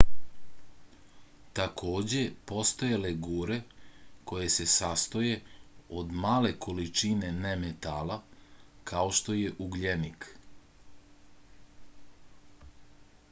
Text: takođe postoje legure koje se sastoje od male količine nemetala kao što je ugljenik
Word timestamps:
takođe 1.57 2.21
postoje 2.51 2.97
legure 3.01 3.57
koje 4.31 4.47
se 4.53 4.65
sastoje 4.75 5.35
od 6.01 6.15
male 6.23 6.53
količine 6.67 7.29
nemetala 7.43 8.17
kao 8.93 9.11
što 9.19 9.35
je 9.41 9.53
ugljenik 9.67 10.25